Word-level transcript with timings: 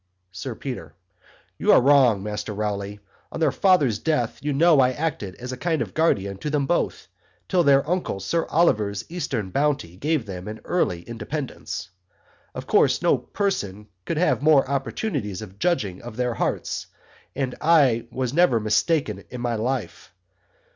SIR 0.31 0.55
PETER. 0.55 0.95
You 1.59 1.71
are 1.71 1.79
wrong, 1.79 2.23
Master 2.23 2.55
Rowley 2.55 3.01
on 3.31 3.39
their 3.39 3.51
Father's 3.51 3.99
Death 3.99 4.39
you 4.41 4.51
know 4.51 4.79
I 4.79 4.89
acted 4.93 5.35
as 5.35 5.51
a 5.51 5.57
kind 5.57 5.79
of 5.79 5.93
Guardian 5.93 6.39
to 6.39 6.49
them 6.49 6.65
both 6.65 7.07
till 7.47 7.61
their 7.61 7.87
uncle 7.87 8.19
Sir 8.19 8.47
Oliver's 8.47 9.05
Eastern 9.09 9.51
Bounty 9.51 9.97
gave 9.97 10.25
them 10.25 10.47
an 10.47 10.59
early 10.65 11.03
independence. 11.03 11.91
Of 12.55 12.65
course 12.65 13.03
no 13.03 13.15
person 13.19 13.89
could 14.05 14.17
have 14.17 14.41
more 14.41 14.67
opportunities 14.67 15.43
of 15.43 15.59
judging 15.59 16.01
of 16.01 16.17
their 16.17 16.33
Hearts 16.33 16.87
and 17.35 17.53
I 17.61 18.07
was 18.11 18.33
never 18.33 18.59
mistaken 18.59 19.23
in 19.29 19.39
my 19.39 19.53
life. 19.53 20.11